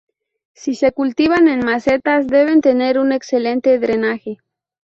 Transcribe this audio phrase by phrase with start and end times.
[0.55, 4.39] Si se cultivan en macetas deben tener un excelente drenaje.